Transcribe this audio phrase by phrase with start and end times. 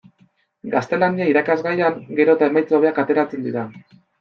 [0.75, 3.71] Gaztelania irakasgaian gero eta emaitza hobeak ateratzen dira.